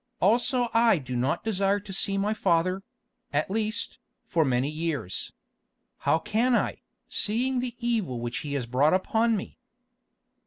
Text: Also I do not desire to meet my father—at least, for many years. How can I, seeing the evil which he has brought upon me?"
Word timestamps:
Also 0.19 0.67
I 0.73 0.97
do 0.97 1.15
not 1.15 1.43
desire 1.43 1.79
to 1.81 2.09
meet 2.09 2.17
my 2.17 2.33
father—at 2.33 3.51
least, 3.51 3.99
for 4.25 4.43
many 4.43 4.67
years. 4.71 5.31
How 5.99 6.17
can 6.17 6.55
I, 6.55 6.81
seeing 7.07 7.59
the 7.59 7.75
evil 7.77 8.19
which 8.19 8.39
he 8.39 8.53
has 8.55 8.65
brought 8.65 8.95
upon 8.95 9.37
me?" 9.37 9.59